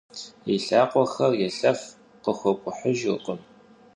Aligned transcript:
И 0.53 0.55
лъакъуэхэр 0.65 1.33
елъэф, 1.47 1.79
къыхуэкӏухьыжыркъым. 2.23 3.39